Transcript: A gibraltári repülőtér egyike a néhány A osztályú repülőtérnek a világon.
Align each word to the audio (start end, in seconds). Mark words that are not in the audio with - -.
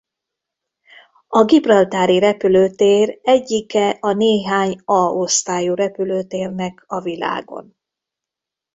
A 1.27 1.43
gibraltári 1.45 2.19
repülőtér 2.19 3.19
egyike 3.23 3.89
a 3.89 4.13
néhány 4.13 4.81
A 4.85 4.99
osztályú 5.07 5.73
repülőtérnek 5.73 6.83
a 6.87 7.01
világon. 7.01 7.75